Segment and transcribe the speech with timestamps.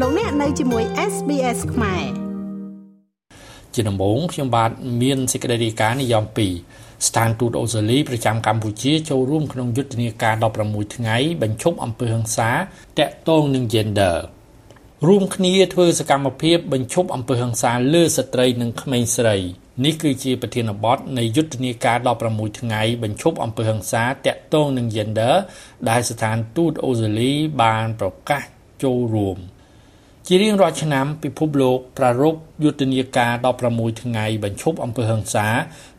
[0.00, 2.04] លោកអ្នកនៅជាមួយ SBS ខ្មែរ
[3.74, 4.70] ជាដំបូងខ្ញុំបាទ
[5.02, 6.24] មានសេចក្តីរាយការណ៍និយម
[6.64, 10.34] 2ស្ថានទូតអូស្ត្រាលីប្រចាំកម្ពុជាចូលរួមក្នុងយុទ្ធនាការ
[10.64, 12.50] 16ថ្ងៃបញ្ឈប់អំពើហិង្សា
[12.98, 14.16] តាក់ទងនឹង gender
[15.06, 19.36] រួមគ្នាធ្វើសកម្មភាពបញ្ឈប់អំពើហិង្សាលើស្ត្រីនិងក្មេងស្រី
[19.84, 21.98] នេះគឺជាប្រធានបទនៃយុទ្ធនាការ
[22.30, 25.34] 16ថ្ងៃបញ្ឈប់អំពើហិង្សាតាក់ទងនឹង gender
[25.88, 27.32] ដែលស្ថានទូតអូស្ត្រាលី
[27.62, 28.42] បានប្រកាស
[28.82, 29.38] ចូលរួម
[30.28, 33.32] ជារៀងរាល់ឆ្នាំពិភពលោកប្រារព្ធយុទ្ធនាការ
[33.68, 35.46] 16ថ្ងៃបញ្ឈប់អំពើហិង្សា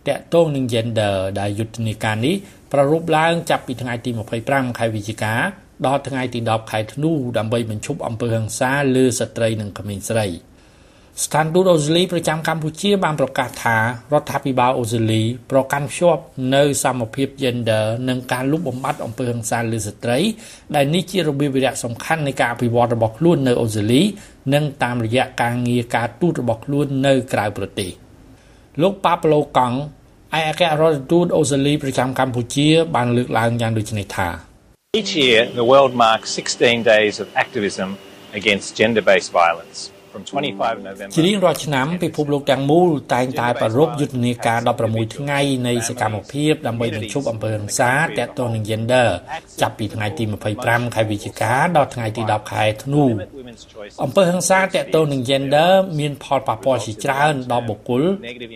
[0.07, 2.35] តាក់ទងនឹង gender ដែលយុទ្ធនាការនេះ
[2.71, 4.11] ប្រារព្ធឡើងចាប់ពីថ្ងៃទី
[4.43, 5.33] 25ខែវិច្ឆិកា
[5.85, 10.27] ដល់ថ្ងៃទី10ខែធ្នូដើម្បីបញ្ឈប់អំពើហិង្សាលើស្ត្រីនិងក្មេងស្រី។
[11.23, 13.77] ស្ថានទូតអូស្ត្រាលីប្រចាំកម្ពុជាបានប្រកាសថា
[14.13, 16.21] រដ្ឋាភិបាលអូស្ត្រាលីប្រកាន់ខ្ជាប់
[16.55, 20.19] នៅសមភាព gender និងការលុបបំបាត់អំពើហិង្សាលើស្ត្រី
[20.75, 24.01] ដែលនេះជារបៀបវិរៈសំខាន់នៃការអភិវឌ្ឍរបស់ខ្លួននៅអូស្ត្រាលី
[24.53, 27.91] និងតាមរយៈការងារការទូតរបស់ខ្លួននៅក្រៅប្រទេស
[28.81, 29.77] លោកប៉ាប្លូកង់
[30.37, 34.27] ឯកអគ្គរដ្ឋទូតអូស្ត្រាលីប្រចាំកម្ពុជា បានលើកឡើងយ៉ាងដូចនេះថា
[34.99, 37.89] Each year the world marks 16 days of activism
[38.39, 39.79] against gender based violence
[41.15, 49.07] ជារៀងរាល់ឆ្នាំពិភពលោកទាំងមូលតែងតែប្រារព្ធយុទ្ធនាការ16ថ្ងៃនៃសកម្មភាពដើម្បីបញ្ឈប់អំពើហិង្សាទាក់ទងនឹង gender
[49.61, 50.23] ចាប់ពីថ្ងៃទី
[50.59, 53.03] 25ខែវិច្ឆិកាដល់ថ្ងៃទី10ខែធ្នូ
[54.03, 58.03] អំពើហិង្សាទាក់ទងនឹង gender មានផលប៉ះពាល់ជាច្រើនដល់បុគ្គល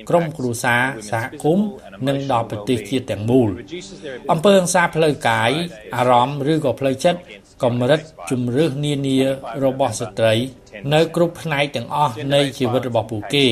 [0.09, 1.67] ក្រុមគ្រួសារសហគមន៍
[2.07, 3.49] និងដល់ប្រទេសជាតិទាំងមូល
[4.31, 5.51] អំពើហិង្សាផ្លូវកាយ
[5.95, 7.19] អារម្មណ៍ឬក៏ផ្លូវចិត្ត
[7.63, 9.17] កម្រិតជំរឿសនានា
[9.63, 10.35] របស់ស្ត្រី
[10.93, 13.47] នៅគ្រប់ផ្នែកទាំងអស់នៃជីវិតរបស់ពួកគេ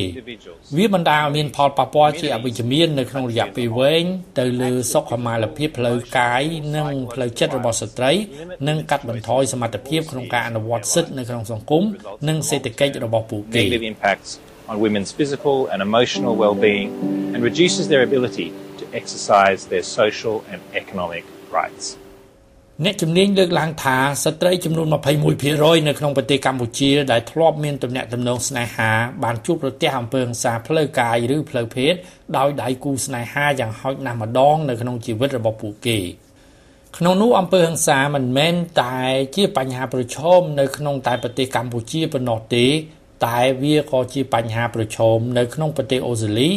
[0.78, 4.04] វាបណ្ដាលឲ្យមានផលប៉ះពាល់ជាអវិជ្ជមាននៅក្នុងរយៈពេលវែង
[4.40, 6.44] ទៅលើសុខុមាលភាពផ្លូវកាយ
[6.76, 8.12] និងផ្លូវចិត្តរបស់ស្ត្រី
[8.68, 11.84] និងកាត់បន្ថយសមត្ថភាពក្នុងការអនុវត្តសិទ្ធិនៅក្នុងសង្គម
[12.30, 13.64] និងសេដ្ឋកិច្ចរបស់ពួកគេ
[14.72, 16.90] on women's physical and emotional well-being
[17.34, 21.24] and reduces their ability to exercise their social and economic
[21.60, 21.86] rights.
[22.86, 28.92] អ្នកជំនាញលើកឡើងថាស្ត្រីចំនួន21%នៅក្នុងប្រទេសកម្ពុជាដែលធ្លាប់មានទំនាក់ទំនងស្នេហា
[29.24, 31.94] បានជួបប្រទះអំពើហិង្សាផ្លូវកាយឬផ្លូវភេទ
[32.38, 36.00] ដោយដៃគូស្នេហាយ៉ាងហោចណាស់ម្ដងនៅក្នុងជីវិតរបស់ពួកគេ
[37.00, 38.98] ក្នុងនោះអំពើហិង្សាមិនមែនតែ
[39.36, 42.66] ជាបញ្ហាប្រឈមនៅក្នុងតែប្រទេសកម្ពុជាប៉ុណ្ណោះទេ
[43.26, 46.50] តែវាក៏ជាបញ្ហាប្រឈមនៅក្នុងប្រទេសអូស្ត្រាលី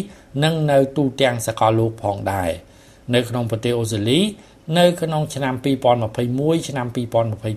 [0.45, 2.51] និងនៅទូទាំងសកលលោកផងដែរ
[3.15, 4.21] នៅក្នុងប្រទេសអូស្ត្រាលី
[4.79, 5.55] នៅក្នុងឆ្នាំ
[6.11, 6.87] 2021ឆ្នាំ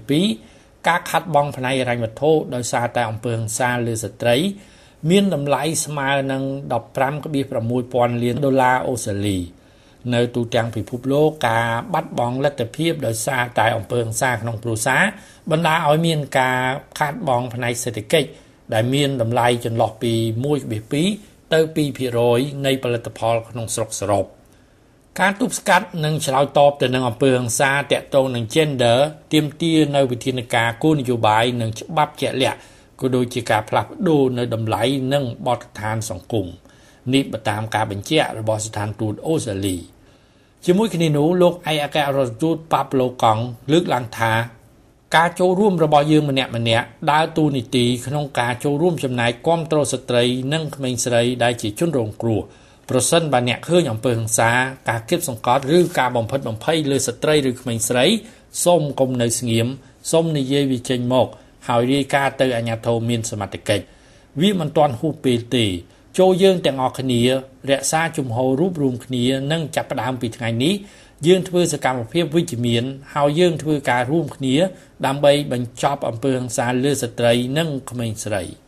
[0.10, 4.38] 2022ការខាត់បងផ្នែកហិរញ្ញវត្ថុដោយសារតែអំពើហិង្សាលើស្ត្រី
[5.10, 6.44] មានតម្លៃស្មើនឹង
[7.14, 9.40] 15.6000លានដុល្លារអូស្ត្រាលី
[10.14, 15.04] នៅទូទាំងពិភពលោកការបាត់បង់លទ្ធភាពដោយសារតែអំពើហិង្សាក្នុងគ្រួសារ
[15.52, 16.60] បណ្ដាលឲ្យមានការ
[17.00, 18.30] ខាតបង់ផ្នែកសេដ្ឋកិច្ច
[18.74, 20.14] ដែលមានតម្លៃចន្លោះពី
[20.84, 21.60] 1.2ទៅ
[22.14, 24.28] 2%នៃផលិតផលក្នុងស្រុកសរុប។
[25.22, 28.98] ការទប់ស្កាត់និងឆ្លើយតបទៅនឹងអំពើហិង្សាតាក់ទងនឹង gender
[29.34, 32.60] ទាមទារនៅវិធានការគោលនយោបាយនិងច្បាប់ជាក់លាក់
[33.00, 36.48] ក៏ដូចជាការផ្លាស់ប្ដូរនៅតម្លៃនិងបទដ្ឋានសង្គម
[37.14, 39.78] នេះបើតាមការបញ្ជាក់របស់ស្ថានទូតអូស្ត្រាលី
[40.66, 44.34] ជាមួយគ្នានោះលោកឯកអគ្គរដ្ឋទូតប៉ាប្លូកង់លើកឡើងថា
[45.16, 52.42] ការចូលរួមរបស់យើងម្នាក់ម្នាក់ដើរតួនាទីក្នុងការចូលរួមចំណែកគ្រប់គ្រងស្ត្រីនិងក្មេងស្រីដែលជាជនរងគ្រោះ
[52.90, 54.52] ប្រសិនបើអ្នកឃើញអំពើហិង្សា
[54.90, 58.06] ការគៀបសង្កត់ឬការបំផិតបំភ័យលើស្ត្រីឬក្មេងស្រី
[58.66, 59.68] សូមកុំនៅស្ងៀម
[60.12, 61.28] សូមនិយាយវាចេញមក
[61.68, 63.86] ហើយរាយការណ៍ទៅអាជ្ញាធរមានសមត្ថកិច្ច
[64.42, 65.66] វាមិនទាន់ហួសពេលទេ
[66.18, 67.22] ចូលយើងទាំងអស់គ្នា
[67.70, 70.74] រក្សាជំហររូបរួមគ្នានិងចាប់ផ្ដើមពីថ្ងៃនេះ
[71.28, 74.56] យើងធ្វើសកម្មភាពវិជ្ជមានហើយយើងធ្វើការរួមគ្នា
[75.06, 78.44] ដើម្បីបញ្ចប់អំពើហិង្សាលើស្ត្រី និងក្មេងស្រី។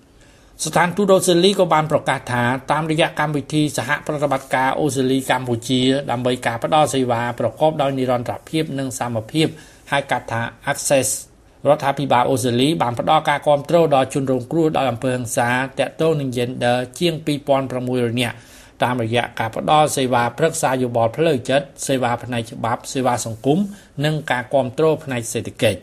[0.63, 5.81] ស្ថានទូតអូស្ត្រាលីក៏បានប្រកាសថាតាមរយៈកម្មវិធីសហប្រតិបត្តិការអូស្ត្រាលីកម្ពុជា
[6.11, 9.47] ដើម្បីការផ្តល់សេវាប្រកបដោយនិរន្តរភាពនិងសមភាព
[9.91, 10.41] ហៅកាត់ថា
[10.71, 11.09] Access
[11.67, 17.13] រដ្ឋាភិបាលអូស្ត្រាលីបានផ្តល់ការគ្រប់គ្រងដល់ជនរងគ្រោះដោយអំពើហិង្សាតាក់ទងនឹង gender ជាង
[17.67, 18.35] 2600នាក់
[18.83, 23.59] តាមរយៈការផ្តល់សេវាប្រឹក្សាយោបល់ផ្លូវចិត្តសេវាផ្នែកច្បាប់សេវាសង្គម
[24.05, 25.79] និងការគ្រប់គ្រងផ្នែកសេដ្ឋកិច្ច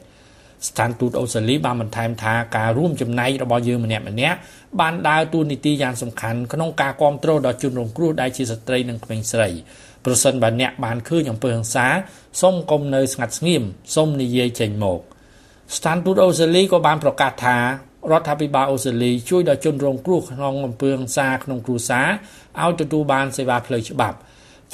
[0.69, 4.39] ស្ថានទូតអូស្ត្រាលីបានបន្ថែមថាការរួមចំណែករបស់យើងម្នាក់ម្នាក់
[4.81, 9.49] បានដើរតួនាទីយ៉ាងសំខាន់ក្នុងការគ្រប់គ្រងដល់ជនរងគ្រោះដែលជាស្ត្រីនិងក្មេងស្រី
[10.05, 11.87] ប្រសិនបើអ្នកបានឃើញអំពើហិង្សា
[12.41, 13.63] សូមកុំនៅស្ងាត់ស្ងៀម
[13.95, 15.01] សូមនិយាយចេញមក
[15.77, 17.57] ស្ថានទូតអូស្ត្រាលីក៏បានប្រកាសថា
[18.11, 22.09] រដ្ឋាភិបាលអូស្ត្រាលីជួយដល់ជនរងគ្រោះក្នុងអំពើហិង្សាក្នុងគ្រួសារ
[22.63, 24.17] ឲ្យទទួលបានសេវាផ្លូវច្បាប់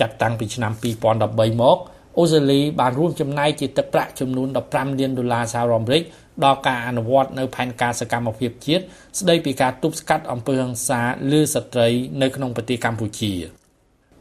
[0.00, 1.78] ចាប់តាំងពីឆ្នាំ2013មក
[2.18, 6.02] អូស្ត្រាលីបានរួមចំណែកជាទឹកប្រាក់ចំនួន15លានដុល្លារសហរដ្ឋអាមេរិក
[6.44, 8.82] ដល់ការអនុវត្តនៅផែនការសកម្មភាពជាតិ
[9.20, 11.00] ស្ដីពីការទប់ស្កាត់អំពើហិង្សា
[11.32, 11.88] លើស្ត្រី
[12.22, 13.32] នៅក្នុងប្រទេសកម្ពុជា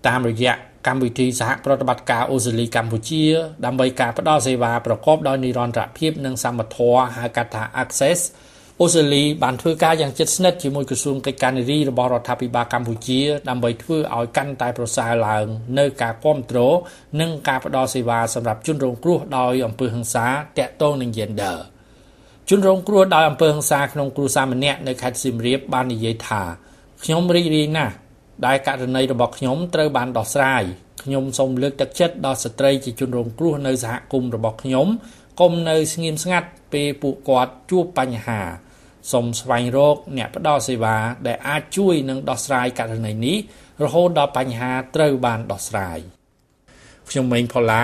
[0.08, 0.54] តាមរយៈ
[0.88, 3.24] កម្មវិធីសហប្រតិបត្តិការអូស្ត្រាលីកម្ពុជា
[3.66, 8.20] ដើម្បីការផ្តល់សេវាប្រកបដោយនិរន្តរភាពនិងសមត្ថភាពហៅកាត់ថា Access
[8.82, 13.20] អូស្ត្រាលីបានធ្វើការយ៉ាងជិតស្និទ្ធជាមួយក្រសួងកិច្ចការនារីរបស់រដ្ឋាភិបាលកម្ពុជា
[13.50, 15.46] ដើម្បីធ្វើឲ្យកាន់តែប្រសើរឡើង
[15.80, 16.76] នៅការគ្រប់គ្រង
[17.22, 20.26] និងការផ្តល់សេវាសម្រាប់ជនរងគ្រោះដោយអំពើហិង្សា
[20.58, 21.58] តាក់ទងនឹង gender
[22.50, 26.42] ជនរងគ្រោះដោយអំពើហិង្សាក្នុងគ្រួសារម្នាក់នៅខេត្តសៀមរាបបាននិយាយថា
[27.04, 27.94] ខ្ញុំរីករាយណាស់
[28.46, 30.64] ដែលករណីរបស់ខ្ញុំត្រូវបានដោះស្រាយ
[31.04, 34.88] ខ្ញុំសូមលើកទឹកចិត្តដល់ស្ត្រីជាជនរងគ្រោះនៅសហគមន៍របស់ខ្ញុំ
[35.42, 38.42] កុំនៅស្ងៀមស្ងាត់ពេលពួកគាត់ជួបបញ្ហា
[39.12, 40.98] សូមស្វែងរកអ្នកផ្ដល់សេវា
[41.28, 43.38] ដែលអាចជួយនឹងដោះស្រាយករណីនេះ
[43.84, 46.00] រហូតដល់បញ្ហាត្រូវបានដោះស្រាយ
[47.10, 47.84] ខ្ញុំម៉េងផល្លា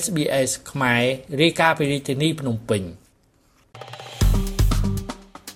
[0.00, 1.02] SBS ខ្មែរ
[1.42, 2.82] រាយការណ៍ពីរាជធានីភ្នំពេញ